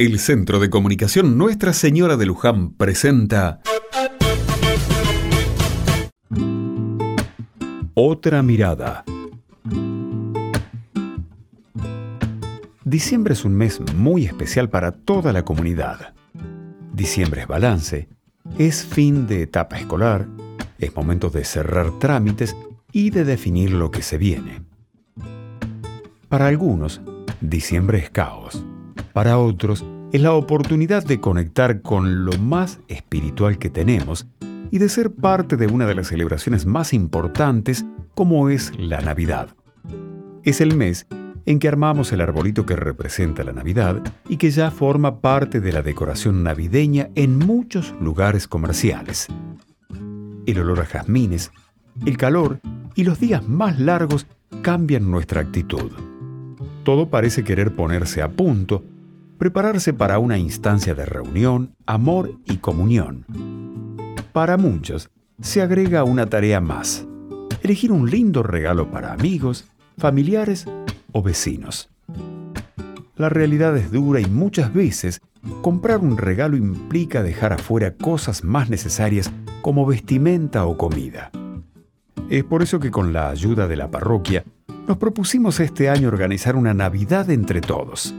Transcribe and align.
El 0.00 0.20
Centro 0.20 0.60
de 0.60 0.70
Comunicación 0.70 1.36
Nuestra 1.36 1.72
Señora 1.72 2.16
de 2.16 2.24
Luján 2.24 2.70
presenta 2.70 3.60
Otra 7.94 8.44
mirada. 8.44 9.04
Diciembre 12.84 13.32
es 13.32 13.44
un 13.44 13.56
mes 13.56 13.80
muy 13.96 14.24
especial 14.24 14.70
para 14.70 14.92
toda 14.92 15.32
la 15.32 15.44
comunidad. 15.44 16.14
Diciembre 16.92 17.40
es 17.40 17.48
balance, 17.48 18.08
es 18.56 18.84
fin 18.84 19.26
de 19.26 19.42
etapa 19.42 19.80
escolar, 19.80 20.28
es 20.78 20.94
momento 20.94 21.28
de 21.28 21.44
cerrar 21.44 21.98
trámites 21.98 22.54
y 22.92 23.10
de 23.10 23.24
definir 23.24 23.72
lo 23.72 23.90
que 23.90 24.02
se 24.02 24.16
viene. 24.16 24.62
Para 26.28 26.46
algunos, 26.46 27.00
diciembre 27.40 27.98
es 27.98 28.10
caos. 28.10 28.64
Para 29.18 29.36
otros, 29.36 29.84
es 30.12 30.20
la 30.20 30.32
oportunidad 30.32 31.04
de 31.04 31.18
conectar 31.18 31.82
con 31.82 32.24
lo 32.24 32.38
más 32.38 32.78
espiritual 32.86 33.58
que 33.58 33.68
tenemos 33.68 34.28
y 34.70 34.78
de 34.78 34.88
ser 34.88 35.12
parte 35.12 35.56
de 35.56 35.66
una 35.66 35.86
de 35.86 35.96
las 35.96 36.06
celebraciones 36.06 36.66
más 36.66 36.92
importantes 36.92 37.84
como 38.14 38.48
es 38.48 38.70
la 38.78 39.00
Navidad. 39.00 39.48
Es 40.44 40.60
el 40.60 40.76
mes 40.76 41.08
en 41.46 41.58
que 41.58 41.66
armamos 41.66 42.12
el 42.12 42.20
arbolito 42.20 42.64
que 42.64 42.76
representa 42.76 43.42
la 43.42 43.50
Navidad 43.50 44.00
y 44.28 44.36
que 44.36 44.52
ya 44.52 44.70
forma 44.70 45.20
parte 45.20 45.58
de 45.58 45.72
la 45.72 45.82
decoración 45.82 46.44
navideña 46.44 47.08
en 47.16 47.40
muchos 47.40 47.96
lugares 48.00 48.46
comerciales. 48.46 49.26
El 50.46 50.60
olor 50.60 50.78
a 50.78 50.84
jazmines, 50.84 51.50
el 52.06 52.16
calor 52.16 52.60
y 52.94 53.02
los 53.02 53.18
días 53.18 53.48
más 53.48 53.80
largos 53.80 54.28
cambian 54.62 55.10
nuestra 55.10 55.40
actitud. 55.40 55.90
Todo 56.84 57.10
parece 57.10 57.42
querer 57.42 57.74
ponerse 57.74 58.22
a 58.22 58.30
punto, 58.30 58.84
prepararse 59.38 59.92
para 59.94 60.18
una 60.18 60.36
instancia 60.36 60.94
de 60.94 61.06
reunión, 61.06 61.74
amor 61.86 62.32
y 62.44 62.56
comunión. 62.56 63.24
Para 64.32 64.56
muchos, 64.56 65.10
se 65.40 65.62
agrega 65.62 66.04
una 66.04 66.26
tarea 66.26 66.60
más, 66.60 67.06
elegir 67.62 67.92
un 67.92 68.10
lindo 68.10 68.42
regalo 68.42 68.90
para 68.90 69.12
amigos, 69.12 69.66
familiares 69.96 70.66
o 71.12 71.22
vecinos. 71.22 71.88
La 73.16 73.28
realidad 73.28 73.76
es 73.76 73.90
dura 73.90 74.20
y 74.20 74.26
muchas 74.26 74.72
veces 74.72 75.20
comprar 75.62 75.98
un 75.98 76.18
regalo 76.18 76.56
implica 76.56 77.22
dejar 77.22 77.52
afuera 77.52 77.94
cosas 77.94 78.44
más 78.44 78.70
necesarias 78.70 79.30
como 79.62 79.86
vestimenta 79.86 80.66
o 80.66 80.76
comida. 80.76 81.30
Es 82.28 82.44
por 82.44 82.62
eso 82.62 82.78
que 82.80 82.90
con 82.90 83.12
la 83.12 83.30
ayuda 83.30 83.66
de 83.68 83.76
la 83.76 83.90
parroquia 83.90 84.44
nos 84.86 84.98
propusimos 84.98 85.60
este 85.60 85.88
año 85.88 86.08
organizar 86.08 86.56
una 86.56 86.74
Navidad 86.74 87.30
entre 87.30 87.60
todos. 87.60 88.14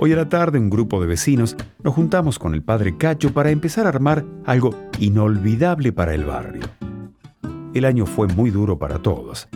Hoy 0.00 0.12
a 0.12 0.16
la 0.16 0.28
tarde 0.28 0.60
un 0.60 0.70
grupo 0.70 1.00
de 1.00 1.08
vecinos 1.08 1.56
nos 1.82 1.92
juntamos 1.92 2.38
con 2.38 2.54
el 2.54 2.62
padre 2.62 2.96
Cacho 2.96 3.32
para 3.32 3.50
empezar 3.50 3.84
a 3.84 3.88
armar 3.88 4.24
algo 4.46 4.70
inolvidable 5.00 5.92
para 5.92 6.14
el 6.14 6.24
barrio. 6.24 6.62
El 7.74 7.84
año 7.84 8.06
fue 8.06 8.28
muy 8.28 8.50
duro 8.50 8.78
para 8.78 9.00
todos. 9.00 9.48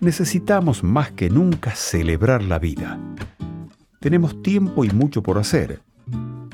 Necesitamos 0.00 0.82
más 0.82 1.12
que 1.12 1.30
nunca 1.30 1.70
celebrar 1.70 2.42
la 2.42 2.58
vida. 2.58 2.98
Tenemos 4.00 4.42
tiempo 4.42 4.84
y 4.84 4.90
mucho 4.90 5.22
por 5.22 5.38
hacer. 5.38 5.80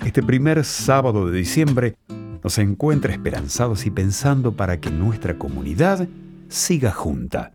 Este 0.05 0.23
primer 0.23 0.63
sábado 0.63 1.27
de 1.27 1.39
diciembre 1.39 1.97
nos 2.45 2.59
encuentra 2.59 3.15
esperanzados 3.15 3.87
y 3.87 3.91
pensando 3.91 4.53
para 4.53 4.79
que 4.79 4.91
nuestra 4.91 5.39
comunidad 5.39 6.07
siga 6.49 6.91
junta. 6.91 7.55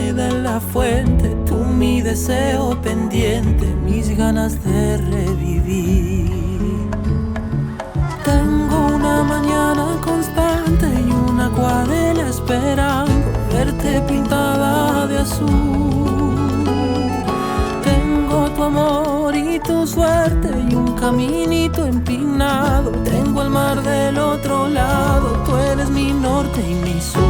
Moneda 0.00 0.28
en 0.28 0.44
la 0.44 0.60
fuente, 0.60 1.36
tú 1.46 1.56
mi 1.56 2.00
deseo 2.00 2.80
pendiente, 2.80 3.66
mis 3.84 4.16
ganas 4.16 4.62
de 4.64 4.96
revivir. 4.96 6.30
Tengo 8.24 8.94
una 8.96 9.22
mañana 9.22 9.98
constante 10.02 10.86
y 10.86 11.30
una 11.30 11.46
acuarela 11.46 12.28
esperando 12.28 13.12
verte 13.52 14.00
pintada 14.08 15.06
de 15.06 15.18
azul. 15.18 15.48
Tengo 17.82 18.50
tu 18.50 18.62
amor 18.62 19.34
y 19.36 19.58
tu 19.60 19.86
suerte 19.86 20.48
y 20.70 20.74
un 20.74 20.94
caminito 20.94 21.84
empinado. 21.84 22.90
Tengo 23.04 23.42
el 23.42 23.50
mar 23.50 23.82
del 23.82 24.18
otro 24.18 24.68
lado, 24.68 25.42
tú 25.44 25.56
eres 25.56 25.90
mi 25.90 26.12
norte 26.12 26.60
y 26.60 26.74
mi 26.74 27.00
sur. 27.00 27.29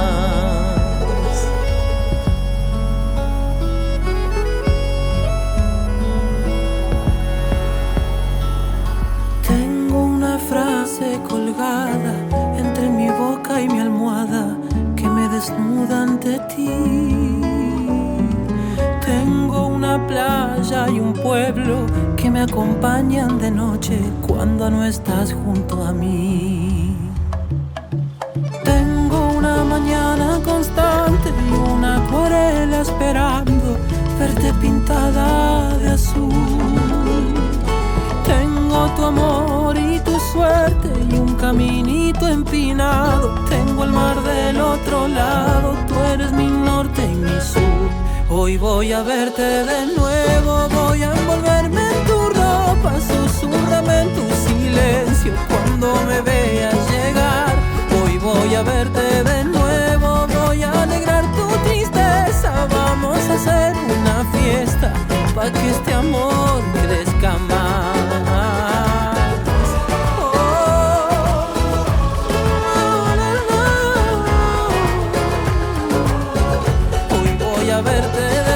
Una 19.91 20.07
playa 20.07 20.89
y 20.89 20.99
un 21.01 21.11
pueblo 21.11 21.85
que 22.15 22.29
me 22.29 22.41
acompañan 22.41 23.37
de 23.39 23.51
noche 23.51 23.99
cuando 24.25 24.69
no 24.69 24.85
estás 24.85 25.33
junto 25.33 25.83
a 25.83 25.91
mí. 25.91 26.95
Tengo 28.63 29.31
una 29.37 29.65
mañana 29.65 30.39
constante 30.45 31.29
y 31.29 31.71
una 31.73 31.97
acuarela 31.97 32.81
esperando 32.81 33.77
verte 34.17 34.53
pintada 34.61 35.77
de 35.77 35.89
azul. 35.89 36.31
Tengo 38.25 38.87
tu 38.95 39.03
amor 39.03 39.77
y 39.77 39.99
tu 39.99 40.17
suerte 40.31 40.89
y 41.09 41.15
un 41.15 41.35
caminito 41.35 42.29
empinado. 42.29 43.35
Tengo 43.49 43.83
el 43.83 43.91
mar 43.91 44.21
del 44.23 44.61
otro 44.61 45.09
lado, 45.09 45.75
tú 45.85 45.95
eres 46.13 46.31
mi 46.31 46.47
norte 46.47 47.03
y 47.11 47.15
mi 47.15 47.41
sur. 47.41 47.80
Hoy 48.33 48.55
voy 48.55 48.93
a 48.93 49.03
verte 49.03 49.41
de 49.41 49.87
nuevo, 49.87 50.69
voy 50.69 51.03
a 51.03 51.13
envolverme 51.13 51.81
en 51.81 52.05
tu 52.05 52.17
ropa, 52.29 52.93
susurrame 53.01 54.03
en 54.03 54.13
tu 54.15 54.21
silencio 54.47 55.33
cuando 55.49 55.93
me 56.07 56.21
veas 56.21 56.73
llegar. 56.89 57.53
Hoy 58.01 58.17
voy 58.19 58.55
a 58.55 58.63
verte 58.63 59.00
verte. 78.09 78.50